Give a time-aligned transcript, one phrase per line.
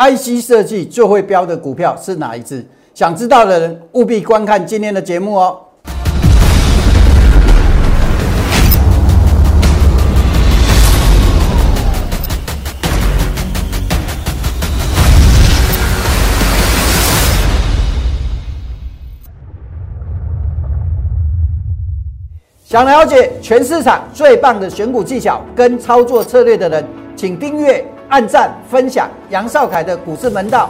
[0.00, 2.64] IC 设计最会标的股票是哪一只？
[2.94, 5.60] 想知道的人务必观看今天的节目哦。
[22.64, 30.68] 想了解全市场最棒的选股技巧跟操作策略的人，请订阅、按赞、分享杨少凯的股市门道。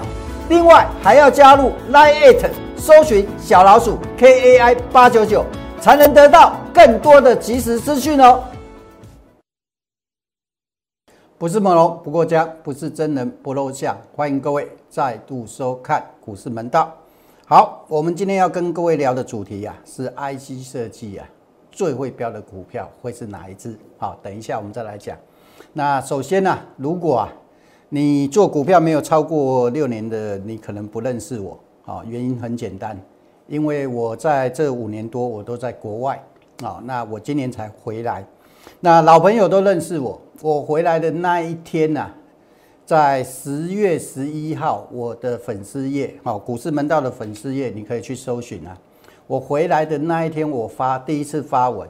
[0.51, 5.47] 另外还要加入 Line It，搜寻小老鼠 KAI 八九九，
[5.81, 8.45] 才能得到更多的及时资讯哦。
[11.39, 16.93] 不是猛龙不过江，不是真人不露相，欢迎各位再度收看股市门道。
[17.47, 21.27] 好，我们今天要跟各位聊的主题啊，是 IC 设计啊。
[21.73, 23.79] 最会标的股票会是哪一只？
[23.97, 25.17] 好，等一下我们再来讲。
[25.73, 27.33] 那首先呢，如果啊
[27.89, 31.59] 你做股票没有超过六年的，你可能不认识我。
[31.83, 32.97] 好，原因很简单，
[33.49, 36.23] 因为我在这五年多我都在国外
[36.63, 36.81] 啊。
[36.85, 38.25] 那我今年才回来。
[38.79, 40.21] 那老朋友都认识我。
[40.41, 42.11] 我回来的那一天呢，
[42.87, 48.77] 在十月十一号，我的粉丝页，好，股市门道的粉丝页，你可以去搜寻啊。
[49.27, 51.89] 我回来的那一天，我发第一次发文，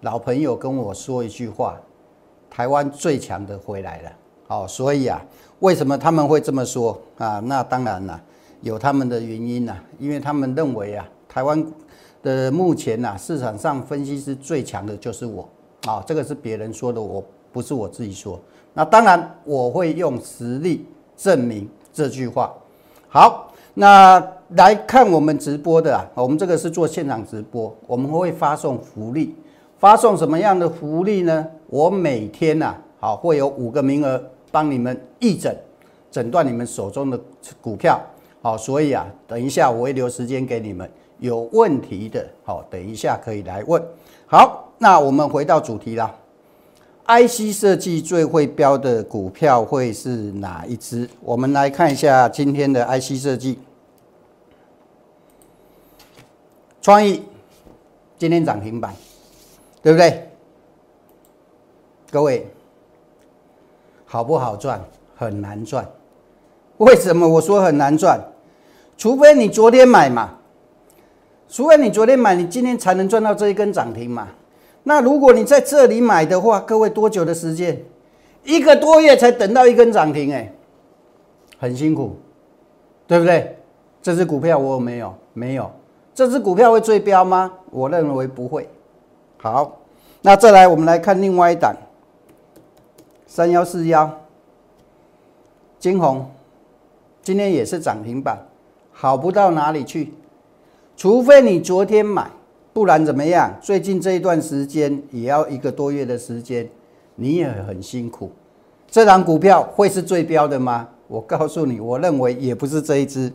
[0.00, 1.80] 老朋友跟我说一句话
[2.54, 4.12] ：“台湾最强的回来了。”
[4.46, 5.18] 好，所以啊，
[5.60, 7.40] 为什么他们会这么说啊？
[7.46, 8.20] 那当然了，
[8.60, 11.64] 有他们的原因呐，因为他们认为啊，台湾
[12.22, 15.48] 的目前呐，市场上分析师最强的就是我
[15.86, 18.38] 啊，这个是别人说的，我不是我自己说。
[18.74, 20.84] 那当然，我会用实力
[21.16, 22.52] 证明这句话。
[23.08, 24.22] 好，那。
[24.54, 29.34] 来看我们直播的啊，我们这个是做现场直播，我们会发送福利，
[29.78, 31.46] 发送什么样的福利呢？
[31.72, 35.56] 我每天呐，好会有五个名额帮你们义诊，
[36.10, 37.18] 诊断你们手中的
[37.62, 37.98] 股票，
[38.42, 40.86] 好，所以啊，等一下我会留时间给你们，
[41.18, 43.82] 有问题的，好，等一下可以来问。
[44.26, 46.14] 好，那我们回到主题啦
[47.06, 51.08] ，IC 设计最会标的股票会是哪一支？
[51.22, 53.58] 我们来看一下今天的 IC 设计。
[56.82, 57.22] 创意
[58.18, 58.94] 今天涨停板，
[59.80, 60.28] 对不对？
[62.12, 62.46] 各位，
[64.04, 64.78] 好不好赚？
[65.16, 65.90] 很难赚。
[66.76, 68.20] 为什么我说很难赚？
[68.98, 70.28] 除非你昨天买嘛，
[71.48, 74.28] 除非你昨天买，你今天才能赚到这一根涨停嘛。
[74.82, 77.82] 那如果你在这里买的话，各位多久的时间？
[78.44, 80.52] 一个多月才等到一根涨停，哎，
[81.58, 82.18] 很辛苦，
[83.06, 83.56] 对不对？
[84.02, 85.14] 这只股票我有没有？
[85.32, 85.70] 没有。
[86.14, 87.50] 这只股票会追标吗？
[87.70, 88.68] 我认为不会。
[89.38, 89.80] 好，
[90.20, 91.74] 那再来，我们来看另外一档，
[93.34, 94.20] 三幺四幺，
[95.78, 96.30] 金红，
[97.22, 98.38] 今天也是涨停板，
[98.92, 100.12] 好不到哪里去。
[100.98, 102.30] 除非你昨天买，
[102.74, 103.50] 不然怎么样？
[103.62, 106.68] 最近这一段时间也要一个多月的时间，
[107.14, 108.30] 你也很辛苦。
[108.90, 110.86] 这档股票会是最标的吗？
[111.08, 113.32] 我告诉你，我认为也不是这一只。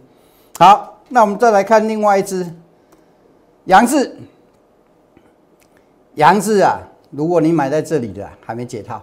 [0.59, 2.45] 好，那我们再来看另外一只。
[3.65, 4.15] 杨志，
[6.13, 9.01] 杨志啊，如果你买在这里的还没解套，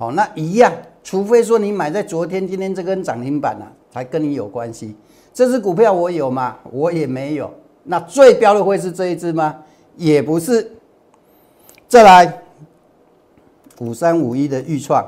[0.00, 0.72] 好，那一样，
[1.04, 4.96] 除非说你买在昨天、今天这根涨停板呢，才跟你有关系。
[5.34, 6.56] 这只股票我有吗？
[6.72, 7.52] 我也没有。
[7.84, 9.62] 那最标的会是这一只吗？
[9.98, 10.72] 也不是。
[11.86, 12.42] 再来，
[13.80, 15.04] 五三五一的预创，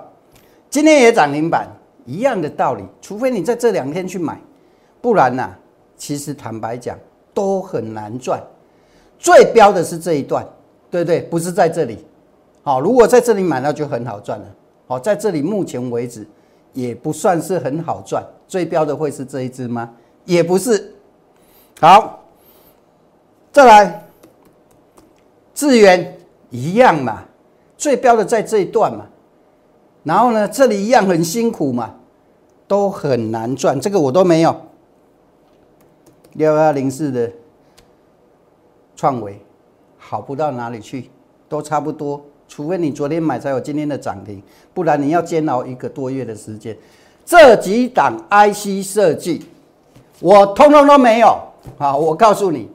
[0.69, 1.67] 今天也涨停板，
[2.05, 2.85] 一样的道理。
[3.01, 4.39] 除非你在这两天去买，
[5.01, 5.51] 不然呢，
[5.97, 6.99] 其实坦白讲，
[7.33, 8.39] 都很难赚。
[9.19, 10.47] 最标的是这一段，
[10.91, 11.23] 对不对？
[11.23, 12.05] 不是在这里。
[12.63, 14.47] 好，如果在这里买，那就很好赚了。
[14.93, 16.27] 好，在这里目前为止
[16.75, 18.23] 也不算是很好赚。
[18.47, 19.91] 最标的会是这一只吗？
[20.27, 20.95] 也不是。
[21.81, 22.23] 好，
[23.51, 24.07] 再来，
[25.55, 26.15] 智源
[26.51, 27.25] 一样嘛，
[27.79, 29.07] 最标的在这一段嘛。
[30.03, 31.95] 然后呢，这里一样很辛苦嘛，
[32.69, 33.81] 都很难赚。
[33.81, 34.55] 这个我都没有。
[36.35, 37.33] 六幺零四的。
[38.95, 39.41] 创维
[39.97, 41.11] 好不到哪里去，
[41.49, 42.23] 都差不多。
[42.55, 44.43] 除非你昨天买才有今天的涨停，
[44.75, 46.77] 不然你要煎熬一个多月的时间。
[47.25, 49.47] 这几档 IC 设计，
[50.21, 51.35] 我通通都没有。
[51.79, 52.69] 好，我告诉你，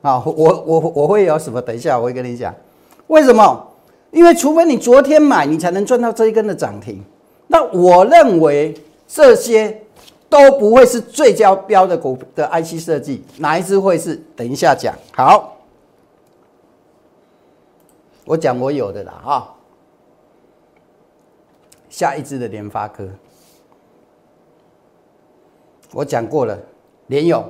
[0.00, 1.60] 啊，我我我会有什么？
[1.60, 2.54] 等一下我会跟你讲。
[3.08, 3.66] 为什么？
[4.12, 7.02] 因为除非你昨天买，你才能赚到这一根的涨停。
[7.48, 8.72] 那我认为
[9.08, 9.76] 这些
[10.28, 14.22] 都不会是最佳标的股的 IC 设计，哪一支会是？
[14.36, 14.94] 等一下讲。
[15.10, 15.56] 好。
[18.30, 19.54] 我讲我有的啦哈，
[21.88, 23.08] 下一支的联发科，
[25.92, 26.56] 我讲过了，
[27.08, 27.44] 联勇，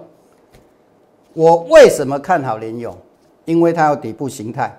[1.34, 2.96] 我为什么看好联勇？
[3.44, 4.74] 因为它有底部形态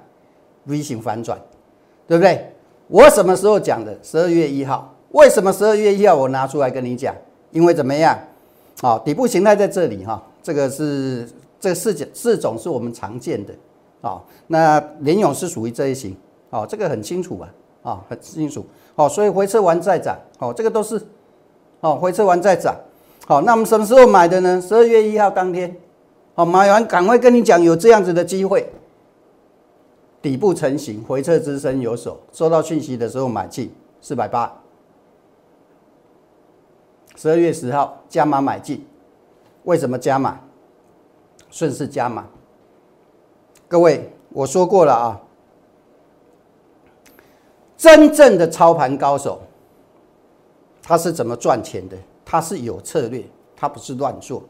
[0.64, 1.40] ，V 型反转，
[2.08, 2.52] 对不对？
[2.88, 3.96] 我什么时候讲的？
[4.02, 4.92] 十二月一号。
[5.12, 7.14] 为什么十二月一号我拿出来跟你讲？
[7.52, 8.18] 因为怎么样？
[8.82, 13.54] 好，底部形态在这里哈，这个是这四种四种是我们常见的
[14.02, 14.22] 啊。
[14.48, 16.16] 那联勇是属于这一型，
[16.50, 17.50] 哦，这个很清楚吧？
[17.84, 18.66] 啊，很清楚。
[18.96, 21.02] 好，所以回撤完再涨，好，这个都是，
[21.80, 22.76] 好，回撤完再涨。
[23.26, 24.62] 好，那我们什么时候买的呢？
[24.62, 25.76] 十二月一号当天。
[26.34, 28.70] 好，买完赶快跟你讲，有这样子的机会，
[30.22, 34.52] 底部成型，回撤支撑有手，收到讯息的时候买进四百八。
[37.16, 38.86] 十二月十号加码买进，
[39.64, 40.40] 为什么加码？
[41.50, 42.26] 顺势加码。
[43.72, 45.22] 各位，我说过了啊，
[47.78, 49.40] 真正的操盘高手，
[50.84, 51.96] 他是怎么赚钱的？
[52.26, 53.24] 他是有策略，
[53.56, 54.44] 他不是乱做。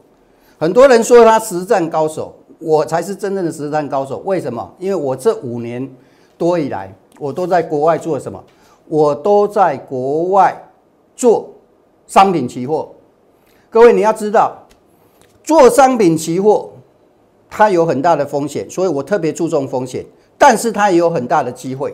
[0.57, 4.18] 很多人说他实战高手，我才是真正的实战高手。
[4.25, 4.73] 为什么？
[4.79, 5.88] 因为我这五年
[6.35, 8.44] 多以来，我都在国外做什么？
[8.88, 10.67] 我都在国外
[11.15, 11.47] 做。
[12.07, 12.89] 商品期货，
[13.69, 14.57] 各位你要知道，
[15.44, 16.70] 做商品期货
[17.51, 20.06] 它有很大的风险，所以我特别注重风险，
[20.38, 21.94] 但是它也有很大的机会。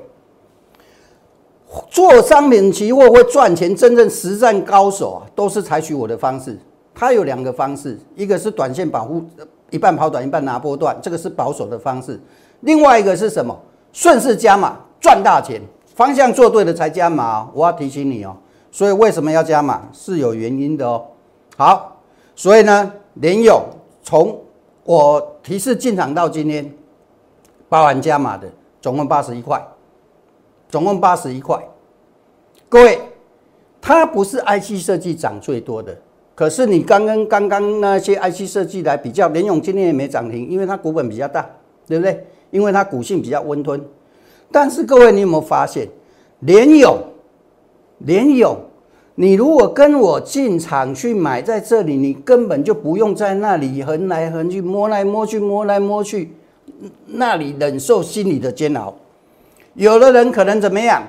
[1.89, 6.57] 做商品期货会赚钱，真正实战高手啊，都是采取我的方式。
[6.93, 9.21] 它有两个方式，一个是短线保护，
[9.71, 12.19] 一半跑短，一半拿波段，这个是保守的方式。
[12.61, 13.59] 另外一个是什么？
[13.91, 15.59] 顺势加码赚大钱，
[15.95, 17.49] 方向做对了才加码。
[17.53, 18.37] 我要提醒你哦。
[18.71, 21.03] 所以为什么要加码是有原因的哦。
[21.57, 21.97] 好，
[22.35, 23.61] 所以呢，联勇
[24.03, 24.39] 从
[24.87, 26.73] 我提示进场到今天，
[27.67, 28.49] 包含加码的，
[28.79, 29.61] 总共八十一块，
[30.69, 31.61] 总共八十一块。
[32.69, 32.97] 各位，
[33.81, 35.93] 它不是 IC 设计涨最多的，
[36.33, 41.45] 可是你刚刚刚刚那些 IC 设计来比较，联勇今天也没涨停，因为它股本比较大，
[41.85, 42.25] 对不对？
[42.51, 43.85] 因为它股性比较温吞。
[44.53, 45.85] 但是各位，你有没有发现，
[46.39, 46.97] 联勇？
[47.97, 48.57] 联勇，
[49.19, 56.31] 你如果跟我进场去买在这里，你根本就不用在那里横来横去摸来摸去摸来摸去，
[57.07, 58.93] 那里忍受心理的煎熬。
[59.73, 61.01] 有的人可能怎么样？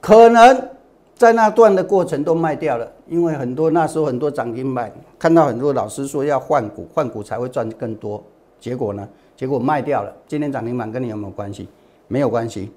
[0.00, 0.66] 可能
[1.14, 8.22] 在那段的过程都卖掉了，因为很多那时候很多涨停板，看到很多老师说要换股，换股才会赚更多。
[8.58, 9.06] 结果呢？
[9.36, 10.10] 结果卖掉了。
[10.26, 11.68] 今天涨停板跟你有没有关系？
[12.08, 12.70] 没有关系。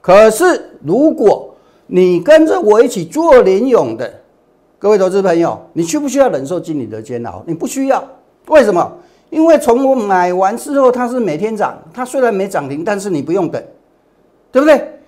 [0.00, 1.49] 可是如果
[1.92, 4.08] 你跟着我一起做联勇的
[4.78, 7.42] 各位投资朋友，你需不需要忍受经理的煎熬？
[7.46, 8.02] 你不需要，
[8.46, 8.92] 为什么？
[9.28, 13.60] 因为从我买完之后，它是每天涨，它虽然没涨停，但是你不用等，
[14.52, 15.00] 对不对？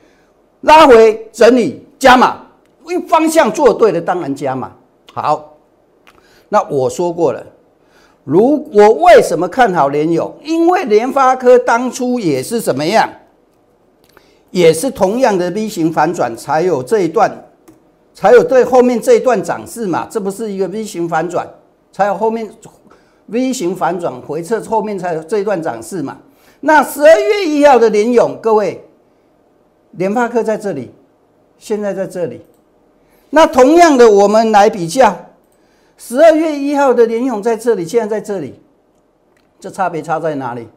[0.62, 2.38] 拉回整理加码，
[2.86, 4.72] 因为方向做对了，当然加码。
[5.12, 5.54] 好，
[6.48, 7.44] 那我说过了，
[8.24, 10.34] 如我为什么看好联勇？
[10.42, 13.08] 因为联发科当初也是怎么样？
[14.52, 17.28] 也是同样的 V 型反转，才有这一段，
[18.14, 20.06] 才有对后面这一段涨势嘛？
[20.08, 21.48] 这不是一个 V 型反转，
[21.90, 22.48] 才有后面
[23.26, 26.18] V 型反转回撤，后面才有这一段涨势嘛？
[26.60, 28.84] 那十二月一号的联勇，各位，
[29.92, 30.92] 联发科在这里，
[31.56, 32.42] 现在在这里。
[33.30, 35.16] 那同样的，我们来比较，
[35.96, 38.60] 十二月一号的联勇在这里，现在在这里，
[39.58, 40.68] 这差别差在哪里？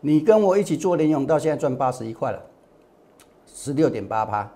[0.00, 2.38] 你跟我一起做联勇，到现在赚八十一块了。
[3.60, 4.48] 十六点八趴。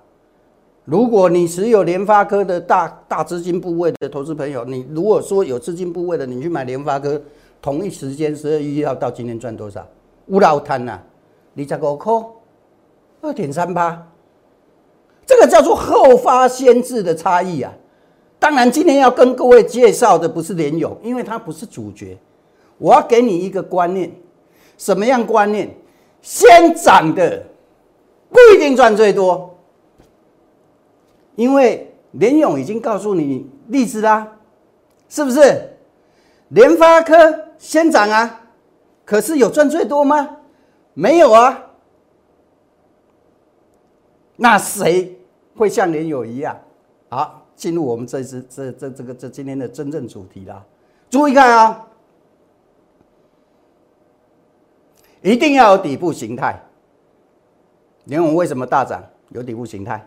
[0.84, 7.20] 如果你持有联发科的大大资金部位的投资朋友，你如果说有资金部位的，你去买联发科，
[7.60, 9.84] 同一时间十二月一号到今天赚多少？
[10.26, 11.00] 五老摊呐，
[11.54, 12.12] 你十五块，
[13.22, 14.06] 二点三八，
[15.26, 17.72] 这个叫做后发先至的差异啊。
[18.38, 22.16] 当然，今天要跟各位介绍的不是联友，因为它不是主角。
[22.78, 24.12] 我要给你一个观念，
[24.78, 25.68] 什么样观念？
[26.20, 27.46] 先涨的。
[28.32, 29.54] 不一定赚最多，
[31.36, 34.26] 因为联勇已经告诉你例子啦，
[35.08, 35.68] 是不是？
[36.48, 37.14] 联发科
[37.58, 38.48] 先涨啊，
[39.04, 40.38] 可是有赚最多吗？
[40.94, 41.66] 没有啊。
[44.36, 45.18] 那谁
[45.54, 46.58] 会像联友一样？
[47.10, 50.64] 好，进入我们这次这这这个这今天的真正主题啦。
[51.10, 51.86] 注意看啊，
[55.20, 56.60] 一定要有底部形态。
[58.04, 59.02] 联盟为什么大涨？
[59.30, 60.06] 有底部形态，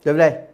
[0.00, 0.46] 对不对？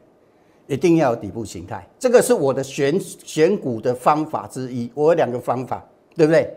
[0.69, 4.91] 一定要有底部形态，这个是我的选选股的方法之一。
[4.95, 5.85] 我有两个方法，
[6.17, 6.57] 对不对？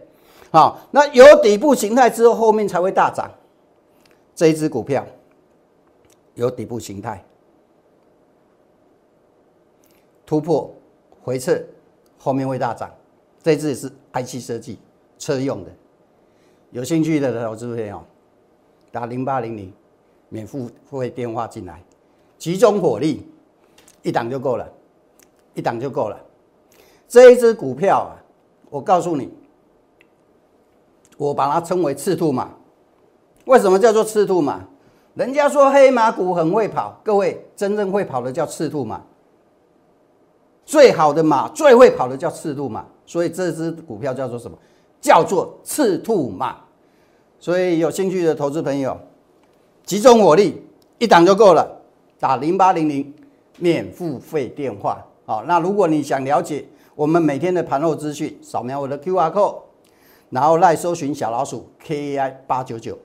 [0.51, 3.29] 好，那有底部形态之后，后面才会大涨。
[4.33, 5.05] 这一只股票
[6.33, 7.23] 有底部形态，
[10.25, 10.73] 突破
[11.21, 11.61] 回撤，
[12.17, 12.89] 后面会大涨。
[13.43, 14.79] 这只也是 IC 设计
[15.17, 15.71] 车用的，
[16.71, 18.03] 有兴趣的投资朋友
[18.91, 19.71] 打零八零零
[20.29, 21.83] 免付费电话进来，
[22.37, 23.27] 集中火力，
[24.03, 24.67] 一档就够了，
[25.53, 26.17] 一档就够了。
[27.07, 28.13] 这一只股票啊，
[28.69, 29.29] 我告诉你，
[31.17, 32.49] 我把它称为赤兔马。
[33.45, 34.63] 为什么叫做赤兔马？
[35.15, 39.01] 人家说黑马股很会跑，各位真正会跑的叫赤兔马。
[40.65, 44.55] 最好的马，最会跑的叫赤兔马，所以这只股票叫做什么？
[45.01, 46.57] 叫做赤兔马。
[47.39, 48.95] 所以有兴趣的投资朋友，
[49.89, 50.61] 集中火力，
[50.99, 51.67] 一档就够了，
[52.19, 53.11] 打零八零零
[53.57, 55.03] 免付费电话。
[55.25, 59.55] 好，那如果你想了解我们每天的盘后资讯，扫描我的 Q R code，
[60.29, 62.95] 然后来搜寻小老鼠 K A I 八九九。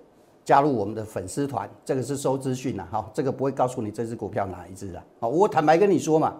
[0.45, 5.03] 加入我们的粉丝团，这个是收资讯的哈，这个不会告诉你这只股票哪一只的。
[5.21, 6.35] 好，我坦白跟你说嘛。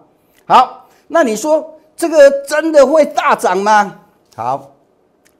[0.45, 3.99] 好，那你说这个真的会大涨吗？
[4.35, 4.75] 好，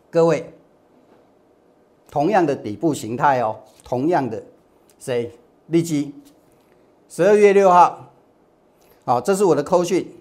[0.10, 0.52] 各位，
[2.10, 4.42] 同样的底部形态哦，同样的
[5.06, 5.32] 谁？
[5.68, 6.16] 立基，
[7.08, 8.12] 十二月六号，
[9.04, 10.12] 好，这是我的扣讯，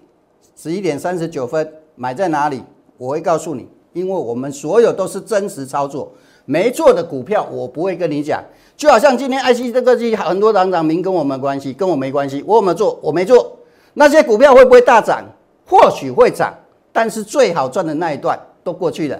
[0.55, 2.61] 十一点三十九分买在哪里？
[2.99, 6.11] 我会告诉你，因为我们所有都是真实操作。
[6.45, 8.43] 没做的股票，我不会跟你讲。
[8.77, 12.43] 就好像今天 IC 这个机很多涨涨名跟我们关系，跟我没关系。
[12.45, 12.99] 我有没有做？
[13.01, 13.57] 我没做。
[13.95, 15.25] 那些股票会不会大涨？
[15.65, 16.53] 或许会涨，
[16.93, 19.19] 但是最好赚的那一段都过去了，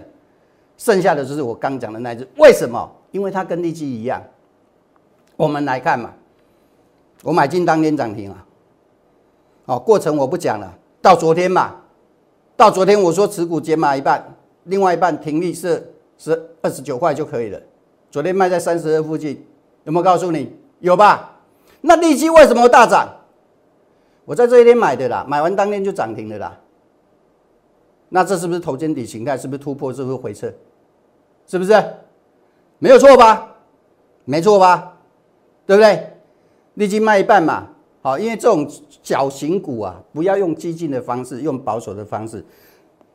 [0.77, 2.27] 剩下的就是我刚讲的那一只。
[2.37, 2.87] 为什么？
[3.09, 4.21] 因为它跟利基一样。
[5.37, 6.13] 我们来看嘛，
[7.23, 8.45] 我买进当天涨停啊。
[9.65, 10.77] 哦，过程我不讲了。
[11.01, 11.75] 到昨天嘛，
[12.55, 15.91] 到昨天我说持股减码一半，另外一半停利是。
[16.17, 17.61] 是二十九块就可以了。
[18.09, 19.45] 昨天卖在三十二附近，
[19.83, 20.55] 有没有告诉你？
[20.79, 21.41] 有吧？
[21.81, 23.05] 那利基为什么大涨？
[24.23, 26.57] 我在这一天买的啦，买完当天就涨停的啦。
[28.07, 29.37] 那这是不是头肩底形态？
[29.37, 29.91] 是不是突破？
[29.91, 30.49] 是不是回撤？
[31.45, 31.83] 是不是？
[32.79, 33.57] 没有错吧？
[34.23, 34.94] 没错吧？
[35.65, 36.11] 对不对？
[36.75, 37.67] 利基卖一半嘛，
[38.01, 38.69] 好，因为这种
[39.01, 42.43] 小型股啊，不要用激进的方式，用保守的方式，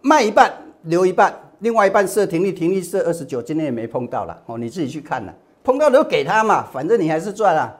[0.01, 0.53] 卖一半
[0.85, 1.35] 留一半。
[1.59, 7.77] 另外一半设停利，停利设二十九，今天也没碰到了哦，你自己去看了，碰到就给他嘛，反正你还是赚啊，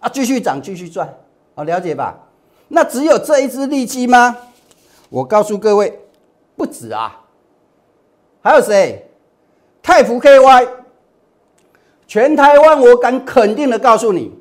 [0.00, 1.06] 啊，继续涨，继续赚，
[1.54, 2.18] 好了解吧？
[2.68, 4.34] 那只有这一只利基吗？
[5.10, 6.00] 我告诉各位，
[6.56, 7.20] 不止啊，
[8.40, 9.06] 还有谁？
[9.82, 10.68] 泰福 KY，
[12.14, 14.32] 全台湾我敢肯定的告诉你，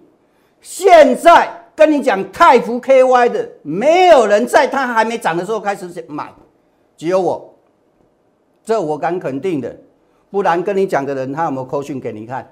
[0.61, 6.31] 现在跟你讲泰福 KY 的，没有人在它还没涨的时候开始买，
[6.95, 7.55] 只有我。
[8.63, 9.75] 这我敢肯定的，
[10.29, 12.47] 不然跟你讲的人他有没有扣讯给你看？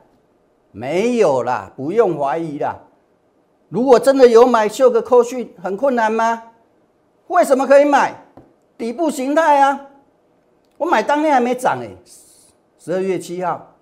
[0.72, 2.76] 没有啦，不用怀疑啦。
[3.70, 6.42] 如果真的有买，秀个扣讯很困难吗？
[7.28, 8.16] 为什么可以买？
[8.76, 9.86] 底部形态啊！
[10.80, 11.88] 我买当天还没涨哎，
[12.80, 13.76] 十二月七号，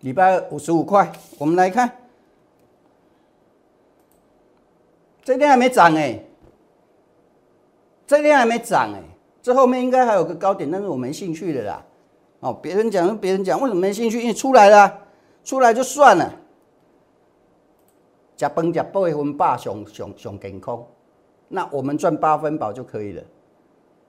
[0.00, 1.10] 礼拜五十五块。
[1.38, 1.90] 我们来看，
[5.24, 6.22] 这天还没涨哎，
[8.06, 9.02] 这天还没涨哎。
[9.42, 11.84] 这后面应该还有个高点，但是我没兴趣的啦。
[12.40, 14.20] 哦，别人讲别人讲，为什么没兴趣？
[14.20, 14.98] 因为出来了，
[15.44, 16.32] 出来就算了。
[18.36, 20.84] 加崩加八分八熊熊熊健康，
[21.48, 23.22] 那我们赚八分饱就可以了，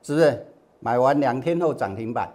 [0.01, 0.45] 是不是？
[0.79, 2.31] 买完两天后涨停板，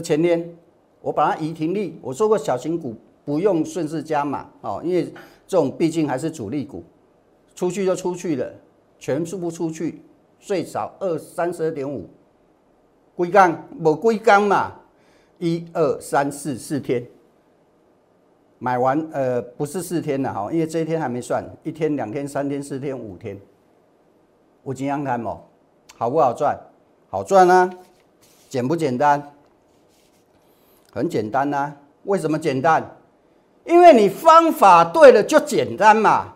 [0.00, 0.56] 前天
[1.00, 5.04] 我把它移停利，我说过小型股不用顺势加码哦，因为
[5.46, 6.84] 这种毕竟还是主力股，
[7.54, 8.52] 出去就出去了。
[8.98, 10.02] 全数不出去，
[10.40, 12.08] 最少二三十二点五，
[13.14, 14.72] 归缸无归缸嘛？
[15.38, 17.06] 一二三四四天，
[18.58, 23.40] 买完呃不是四天了哈，因为这一天还没算，一天、两天、三天、四天、五天，
[24.64, 25.40] 我金阳看哦，
[25.96, 26.58] 好不好赚？
[27.08, 27.70] 好赚啊！
[28.50, 29.22] 简不简单？
[30.92, 31.72] 很简单呐。
[32.04, 32.96] 为什么简单？
[33.64, 36.34] 因为你方法对了就简单嘛，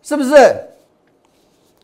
[0.00, 0.34] 是不是？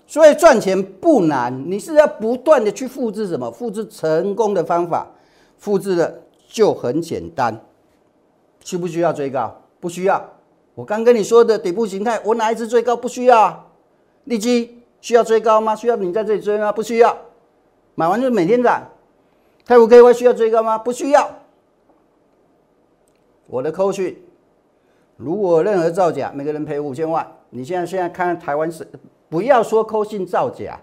[0.07, 3.51] 所以赚钱不难，你是要不断的去复制什么？
[3.51, 5.07] 复制成功的方法，
[5.59, 7.61] 复制的就很简单。
[8.65, 9.55] 需不需要追高？
[9.79, 10.25] 不需要。
[10.75, 12.97] 我刚跟你说的底部形态，我哪一只追高？
[12.97, 13.67] 不需要。
[14.25, 15.77] 利基需要追高吗？
[15.77, 16.73] 需要你在这里追吗？
[16.73, 17.17] 不需要。
[17.95, 18.83] 买完就每天涨。
[19.65, 20.79] 泰五 K Y 需要追高吗？
[20.79, 21.31] 不需要。
[23.51, 24.17] 我的扣讯，
[25.17, 27.27] 如果任何造假，每个人赔五千万。
[27.51, 28.87] 你现在现在看台湾是。
[29.29, 30.77] 不要说扣信造假，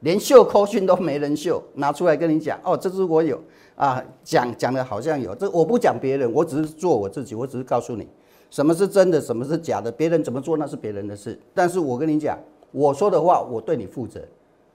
[0.00, 3.40] 连秀扣信都没人秀，拿出来跟你讲哦，这是我有。
[3.76, 8.08] 啊，讲讲的好像有，这我不讲别人，我只是做我自己，我只是告诉你
[8.50, 12.38] 什么是真的，什么是假的，别人怎么做那是别人的事，但是我跟你讲，
[12.70, 14.20] 我说的话我对你负责，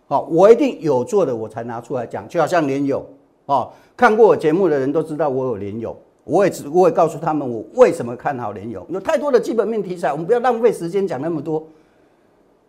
[0.07, 3.05] 好，我一定有做的我才拿出来讲，就好像连友
[3.45, 11.67] 哦，看过我节目的人都知道我有联友，我也只我也告诉他们我为什么看好联友，有太多的基本面题材，我们不要浪费时间讲那么多，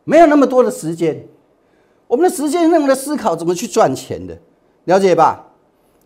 [0.05, 1.27] 没有那么多的时间，
[2.07, 4.39] 我们的时间用来思考怎么去赚钱的，
[4.85, 5.47] 了解吧？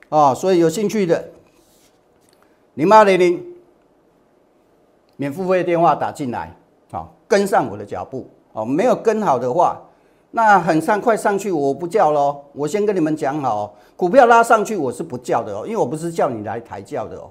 [0.09, 1.31] 哦，所以有兴趣的
[2.75, 3.45] 零八零零
[5.17, 6.55] 免付费电话打进来，
[6.91, 8.29] 好，跟上我的脚步。
[8.53, 9.83] 哦，没有跟好的话，
[10.37, 12.37] 那很上快上去，我不叫喽。
[12.53, 17.31] 我先跟你们讲好，股票拉上去我是不叫的哦，因为我不是叫你来抬轿的哦。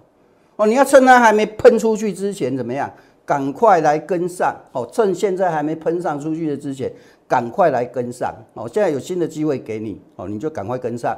[0.55, 2.89] 哦，你要趁它还没喷出去之前怎么样？
[3.25, 6.89] 赶快来跟上哦，趁现在还没喷上出去的之前，
[7.27, 8.69] 赶快来跟上哦。
[8.71, 11.13] 现在有新的机会给你哦，你就赶快跟上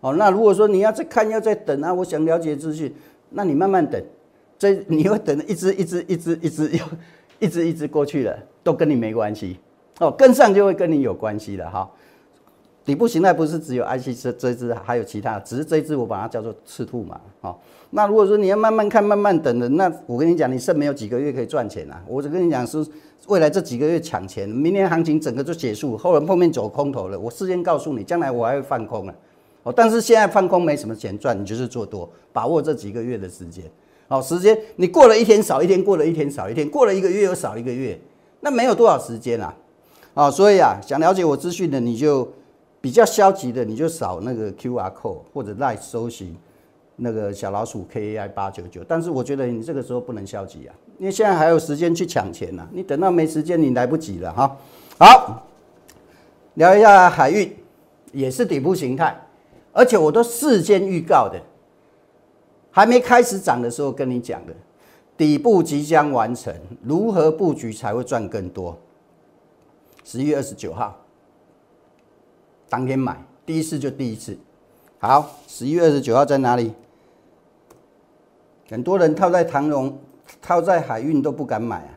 [0.00, 0.14] 哦。
[0.14, 2.90] 那如果说你要再看，要再等啊，我想了解资讯，
[3.28, 4.02] 那你慢慢等，
[4.58, 6.84] 这你会等一只一只一只一只又。
[7.40, 9.60] 一直一直过去了，都跟你没关系
[10.00, 11.90] 哦，跟上就会跟你有关系了哈。
[12.84, 17.20] 底部形态不是只有 IC 这这只，还有其他，只是这只我把它叫做赤兔嘛。
[17.42, 17.54] 哦，
[17.90, 22.02] 那如果说你要慢慢看、慢慢等的，那我跟你讲，你剩没有几个月可以赚钱啊。
[22.06, 22.82] 我只跟你讲是
[23.26, 27.20] 未来这几个月抢钱，明年行情整个就结束，后来后面走空头了。
[27.20, 29.14] 我事先告诉你，将来我还会放空啊。
[29.64, 33.64] 哦，但是现在放空没什么钱赚，你就是做多，把握这几个月的时间。
[34.06, 38.00] 哦，时间你过了一天少一天，过了一天少一天，过了一个月又少一个月，
[38.40, 39.54] 那没有多少时间啊！
[40.18, 42.28] 啊，所以啊，想了解我资讯的，你就
[42.80, 46.34] 比较消极的，你就扫那个 Q R code 或者来搜寻
[46.96, 48.82] 那个小老鼠 K A I 八九九。
[48.82, 52.66] 但是我觉得你这个时候不能消极啊，因为现在还有时间去抢钱呢。
[52.72, 54.56] 你等到没时间，你来不及了哈。
[54.98, 55.46] 好，
[56.54, 57.56] 聊一下海运，
[58.10, 59.16] 也是底部形态，
[59.72, 61.40] 而且我都事先预告的。
[62.72, 64.52] 还没开始涨的时候跟你讲的，
[65.16, 68.76] 底部即将完成，如何布局才会赚更多？
[70.10, 70.96] 十一月二十九号
[72.70, 74.34] 当天买，第一次就第一次。
[74.98, 76.72] 好，十一月二十九号在哪里？
[78.70, 79.98] 很多人套在长荣、
[80.40, 81.92] 套在海运都不敢买啊，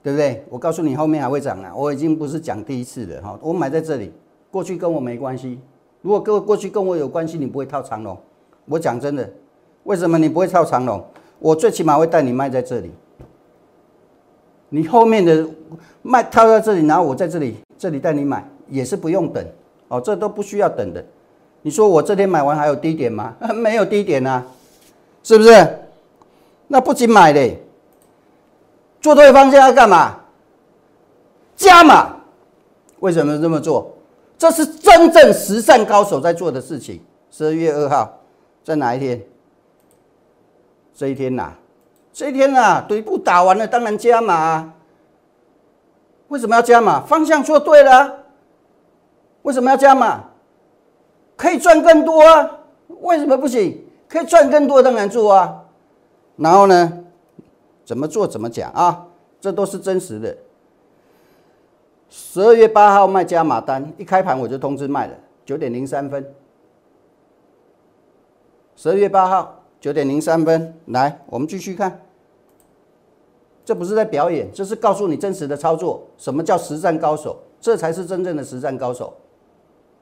[0.00, 0.44] 对不对？
[0.48, 1.74] 我告诉你，后面还会涨啊！
[1.74, 4.12] 我已经不是讲第一次了哈，我买在这里，
[4.52, 5.58] 过去跟我没关系。
[6.02, 8.16] 如果各位过去跟我有关系，你不会套长荣。
[8.66, 9.28] 我讲真的。
[9.82, 11.04] 为什么你不会套长龙？
[11.40, 12.92] 我最起码会带你卖在这里。
[14.74, 15.46] 你后面的
[16.02, 19.46] 卖套在这里，然后我在这里这里带你买，也是不用等
[19.86, 21.04] 哦，这都不需要等的。
[21.62, 23.36] 你说我这天买完还有低点吗？
[23.54, 24.44] 没有低点啊，
[25.22, 25.78] 是不是？
[26.66, 27.62] 那不仅买嘞，
[29.00, 30.18] 做对方向要干嘛？
[31.54, 32.16] 加码。
[32.98, 33.94] 为什么这么做？
[34.36, 37.00] 这是真正实战高手在做的事情。
[37.30, 38.18] 十二月二号
[38.64, 39.22] 在哪一天？
[40.96, 41.52] 这一天呐，
[42.14, 44.34] 这一天啊，底部打完了，当然加码。
[44.34, 44.74] 啊
[46.28, 47.00] 为什么要加码？
[47.00, 48.24] 方向做对了。
[49.42, 50.24] 为什么要加码？
[51.36, 52.58] 可以赚更多啊！
[53.02, 53.84] 为什么不行？
[54.08, 55.64] 可以赚更多，当然做啊。
[56.36, 57.04] 然后呢，
[57.84, 59.06] 怎么做怎么讲啊？
[59.40, 60.36] 这都是真实的。
[62.08, 66.34] 十二月八号卖加码单，一开盘我就通知卖了，九点零三分。
[68.76, 69.63] 十二月八号。
[69.84, 72.00] 九点零三分，来，我们继续看。
[73.66, 76.02] 这不是在表演，这是告诉你真实的操作。
[76.16, 77.38] 什么叫实战高手？
[77.60, 79.12] 这才是真正的实战高手。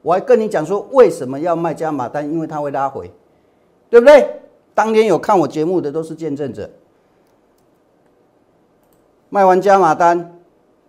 [0.01, 2.23] 我还跟你讲说，为什么要卖加码单？
[2.31, 3.11] 因为它会拉回，
[3.89, 4.25] 对不对？
[4.73, 6.69] 当天有看我节目的都是见证者。
[9.27, 10.39] 卖完加码单，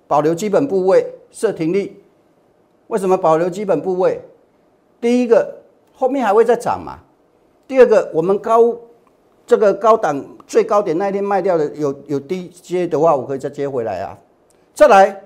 [0.07, 2.01] 保留基本部位，设停利。
[2.87, 4.21] 为什么保留基本部位？
[5.01, 5.53] 第一个，
[5.93, 7.01] 后面还会再涨嘛。
[7.67, 8.77] 第二个，我们高
[9.47, 14.19] 这个高档最高点那一天卖掉的有有低接的话，我可以再接回来啊。
[14.75, 15.23] 再来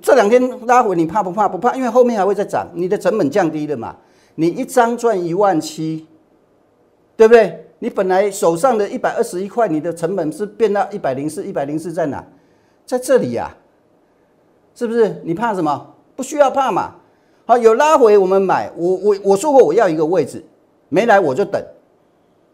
[0.00, 1.48] 这两天拉回，你怕不怕？
[1.48, 3.96] 不怕，因为后面还会再涨，你的成本降低了嘛。
[4.34, 6.06] 你一张赚一万七，
[7.16, 7.64] 对不对？
[7.80, 12.24] 你本来手上的一百二十一块，你的成本是变到一百零四，一百零四在哪？
[12.86, 13.54] 在这里呀，
[14.74, 15.20] 是不是？
[15.24, 15.94] 你怕什么？
[16.16, 16.94] 不需要怕嘛。
[17.46, 18.70] 好，有拉回我们买。
[18.76, 20.44] 我我我说过我要一个位置。
[20.88, 21.62] 没来我就等，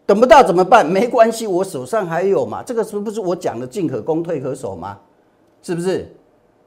[0.05, 0.85] 等不到怎么办？
[0.85, 2.61] 没关系，我手上还有嘛。
[2.63, 4.97] 这个是不是我讲的进可攻退可守吗？
[5.61, 6.07] 是不是？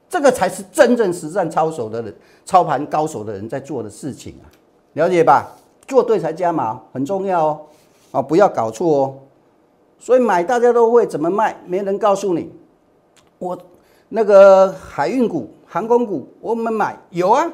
[0.09, 4.49] 这个才是真正实战操手的人、操盘高手的人在做的事情啊，
[4.93, 5.55] 了解吧？
[5.87, 7.61] 做对才加码，很重要哦。
[8.11, 9.15] 啊，不要搞错哦。
[9.99, 11.55] 所以买大家都会，怎么卖？
[11.67, 12.51] 没人告诉你。
[13.37, 13.57] 我
[14.09, 17.47] 那个海运股、航空股，我们买有啊。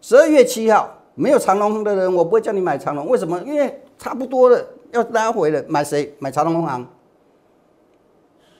[0.00, 0.92] 十二月七号。
[1.16, 3.08] 没有长隆的人，我不会叫你买长隆。
[3.08, 3.40] 为什么？
[3.40, 5.64] 因为差不多了，要拉回了。
[5.66, 6.14] 买谁？
[6.18, 6.86] 买长隆行。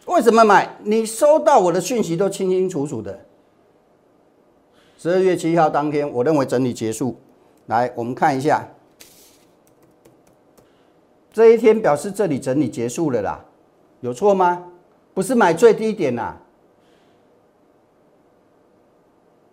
[0.06, 0.76] 为什么买？
[0.82, 3.20] 你收到我的讯息都清清楚楚的。
[4.98, 7.16] 十二月七号当天，我认为整理结束。
[7.66, 8.66] 来，我们看一下，
[11.30, 13.44] 这一天表示这里整理结束了啦，
[14.00, 14.64] 有错吗？
[15.12, 16.40] 不是买最低点啦。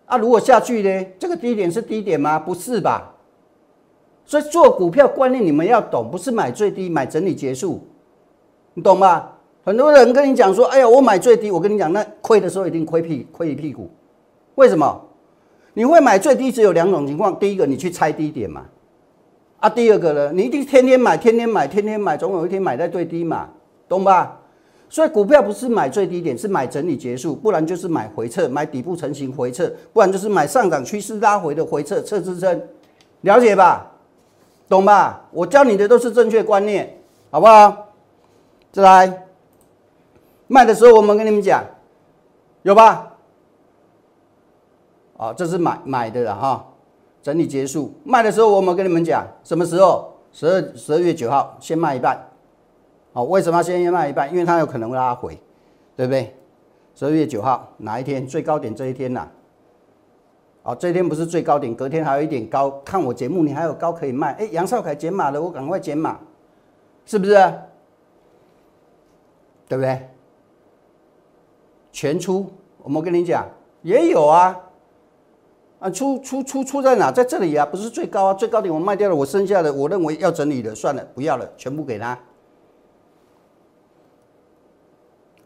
[0.06, 1.06] 啊如果下去呢？
[1.18, 2.38] 这个低点是低点吗？
[2.38, 3.12] 不是吧？
[4.26, 7.80] 所以做股票观念你们要懂，不是买最低，买整理结束，
[8.74, 9.38] 你懂吧？
[9.64, 13.90] 很多人跟你讲说，哎呀，我买最低，我跟你讲，那亏的时候一定亏屁亏一屁股。
[14.56, 15.00] 为什么？
[15.72, 18.64] 你会买最低只有两种情况，第一个你去猜低点嘛，
[19.58, 23.48] 啊，第二个呢，你一定天天买，天天买，天天买，总有一天买在最低嘛，
[23.88, 24.40] 懂吧？
[24.94, 32.62] 所以股票不是买最低点，是买整理结束，不然就是买回撤，买底部成型回撤，不然就是买上涨趋势拉回的回撤测支撑，
[33.22, 33.90] 了解吧？
[34.68, 35.26] 懂吧？
[35.32, 36.96] 我教你的都是正确观念，
[37.32, 37.88] 好不好？
[38.70, 39.26] 再来，
[40.46, 41.64] 卖的时候我们跟你们讲，
[42.62, 43.16] 有吧？
[45.16, 46.64] 啊，这是买买的了哈，
[47.20, 50.12] 整理结束，卖的时候我们跟你们讲，什么时候？
[50.30, 52.28] 十二十二月九号先卖一半。
[53.14, 54.30] 哦，为什么要先卖一半？
[54.30, 55.38] 因为它有可能拉回，
[55.96, 56.34] 对不对？
[56.94, 58.74] 十二月九号哪一天最高点？
[58.74, 59.28] 这一天呐？
[60.64, 62.70] 哦，这一天不是最高点，隔天还有一点高。
[62.84, 64.32] 看我节目，你还有高可以卖。
[64.34, 66.18] 哎，杨少凯减码了，我赶快减码，
[67.06, 67.34] 是不是？
[69.68, 70.08] 对不对？
[71.92, 72.50] 全出，
[72.82, 73.46] 我们跟你讲，
[73.82, 74.60] 也有啊。
[75.78, 77.12] 啊，出出出出在哪？
[77.12, 82.18] 在这里啊，不是最高啊，最高点我卖掉了，我剩下的我认为要整理的，算了，不要了，全部给他。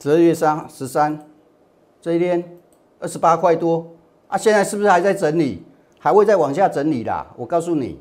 [0.00, 1.26] 十二月三十三
[2.00, 2.58] 这一天
[3.00, 3.86] 二十八块多
[4.28, 5.62] 啊，现在是不是还在整理？
[5.98, 7.26] 还会再往下整理啦？
[7.36, 7.98] 我告诉你，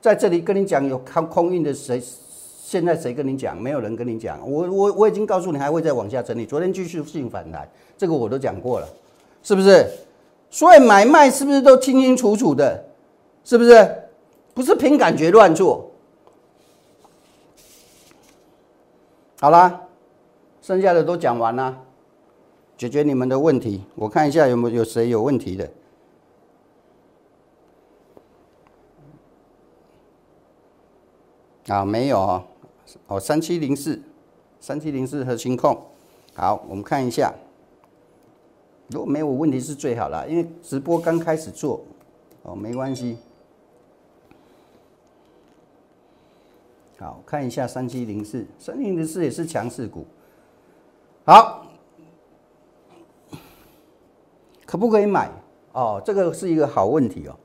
[0.00, 2.02] 在这里跟你讲有看空运的谁？
[2.66, 3.60] 现在谁跟你讲？
[3.60, 4.38] 没有人跟你讲。
[4.50, 6.44] 我我我已经告诉你，还会再往下整理。
[6.44, 8.88] 昨天继续性反弹，这个我都讲过了，
[9.42, 9.86] 是不是？
[10.50, 12.84] 所以买卖是不是都清清楚楚的？
[13.44, 13.96] 是不是？
[14.52, 15.90] 不是凭感觉乱做。
[19.44, 19.78] 好啦，
[20.62, 21.78] 剩下的都讲完啦，
[22.78, 23.84] 解决你们的问题。
[23.94, 25.70] 我看一下有没有有谁有问题的。
[31.68, 32.44] 啊，没有哦，
[33.06, 34.00] 哦，三七零四，
[34.60, 35.78] 三七零四核心控。
[36.34, 37.30] 好，我们看一下，
[38.88, 41.82] 如果没有问题是最好了，因为直播刚开始做，
[42.44, 43.18] 哦，没关系。
[46.98, 50.06] 好，看一下三七零四，三七零四也是强势股。
[51.24, 51.66] 好，
[54.64, 55.30] 可不可以买？
[55.72, 57.36] 哦，这个是一个好问题哦。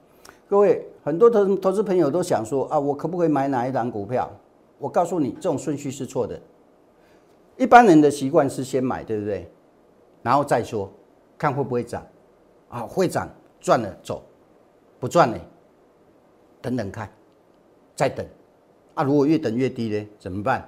[0.47, 4.29] 各位，很多投投资朋友都想说啊，我可不可以买哪一档股票？
[4.77, 6.39] 我告诉你，这种顺序是错的。
[7.57, 9.51] 一般人的习惯是先买，对不对？
[10.21, 10.91] 然后再说，
[11.37, 12.05] 看会不会涨。
[12.69, 13.27] 啊，会涨
[13.59, 14.21] 赚了走，
[14.99, 15.37] 不赚呢，
[16.61, 17.11] 等等看，
[17.95, 18.23] 再等。
[18.99, 20.67] 啊，如果越等越低呢，怎么办？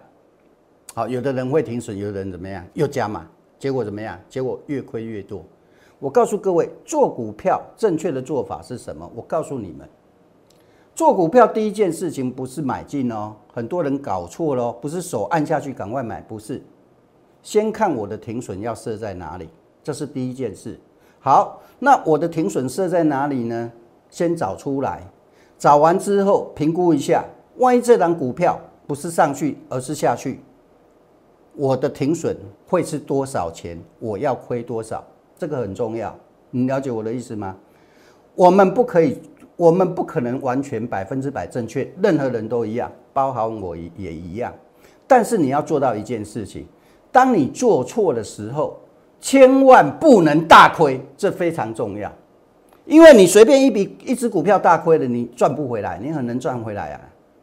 [0.93, 2.65] 好，有的人会停损，有的人怎么样？
[2.75, 3.27] 又加码，
[3.59, 4.17] 结果怎么样？
[4.29, 5.43] 结果越亏越多。
[5.99, 9.11] 我告诉各位，做股票正确的做法是什么？
[9.13, 9.85] 我告诉你们，
[10.95, 16.63] 做股票第一件事情不是买进哦，很多人搞错了，不是手按下去赶快买，不是，
[17.43, 19.49] 先看我的停损要设在哪里，
[19.83, 20.79] 这是第一件事。
[21.19, 23.69] 好，那我的停损设在哪里呢？
[24.09, 25.03] 先找出来，
[25.59, 27.25] 找完之后评估一下。
[27.61, 30.39] 万一这档股票不是上去，而是下去，
[31.55, 32.35] 我的停损
[32.67, 33.79] 会是多少钱？
[33.99, 35.03] 我要亏多少？
[35.37, 36.15] 这个很重要，
[36.49, 37.55] 你了解我的意思吗？
[38.33, 39.21] 我们不可以，
[39.55, 44.51] 我们不可能完全百分之百正确，任何人都一样，包含我也一样。
[45.05, 46.65] 但是你要做到一件事情，
[47.11, 48.75] 当你做错的时候，
[49.19, 52.11] 千万不能大亏，这非常重要。
[52.85, 57.01] 因为你随便一笔一只股票大亏了，你赚不回来，你很难赚回来啊。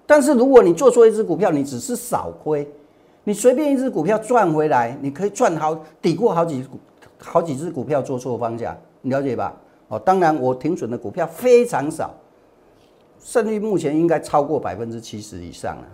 [0.09, 2.67] 但是如果你做错一只股票，你只是少亏，
[3.25, 6.79] 你随便一只股票赚回来，你可以赚好抵过好几股
[7.19, 9.55] 好几只股票做错方向，你了解吧？
[9.89, 12.15] 哦，当然我停损的股票非常少，
[13.21, 15.85] 胜率目前应该超过百分之七十以上了，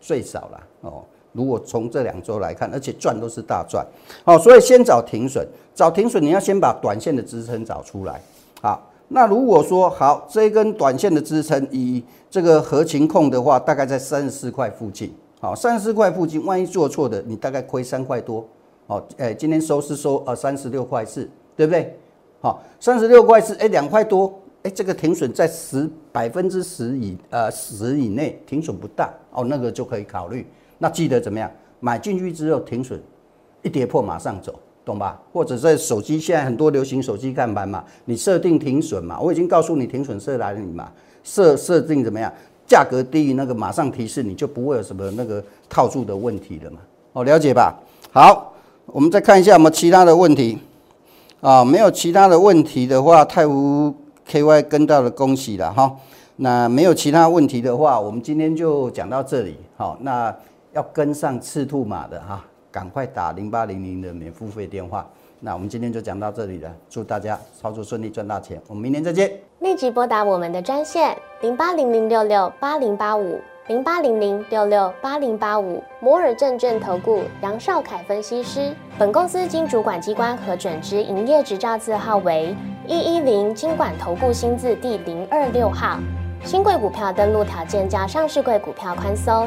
[0.00, 1.04] 最少了哦。
[1.30, 3.86] 如果从这两周来看，而且赚都是大赚，
[4.24, 8.20] 哦，所以先找停损，找停损你要先把短线的支撑找出来，
[8.60, 8.89] 好。
[9.12, 15.12] 那如果说好，这一根短线的支撑以这个合情控的话，大概在三十四块附近。
[15.40, 18.46] 好，三十四块附近，万一做错的，你大概亏三块多。
[18.86, 21.98] 好，哎，今天收是收呃三十六块四，对不对？
[22.40, 30.46] 好，三十六块四，哎，两块多，哎，这个停损在十百分之十以呃十以内，停损不大哦，那个就可以考虑。
[30.78, 31.50] 那记得怎么样？
[31.80, 33.02] 买进去之后停损，
[33.62, 34.54] 一跌破马上走。
[34.90, 35.20] 懂吧？
[35.32, 40.90] 或者在手机现在很多流行手机看盘嘛，你设定停损嘛，我已经告诉你停损设哪里嘛，
[41.22, 42.32] 设设定怎么样？
[42.66, 46.78] 价格低于那个马上提示，你就不会有什么那个套住的问题了嘛。
[47.14, 47.74] 哦，了解吧？
[48.12, 48.52] 好，
[48.86, 50.56] 我们再看一下有没有其他的问题
[51.40, 51.64] 啊？
[51.64, 53.92] 没有其他的问题的话，太湖
[54.28, 55.96] KY 跟到了，恭喜了哈。
[56.36, 59.56] 那没有其他问题的话，我们今天就讲到这里。
[59.76, 60.32] 好，那
[60.72, 65.06] 要跟上赤兔马的哈，赶快打零八零零的免付费电话。
[65.40, 68.60] 那我们今天就讲到这里了，祝大家操作顺利，赚大钱。
[68.68, 69.32] 我们明年再见。
[69.60, 78.74] 立即拨打我们的专线零八零零六六八零八五零八零零六六八零八五摩尔证券投顾杨少凯分析师。
[78.98, 82.54] 本公司经主管机关核准之营业执照字号为
[82.86, 85.98] 一一零金管投顾新字第零二六号。
[86.44, 89.46] 新贵股票登录条件较上市贵股票宽松，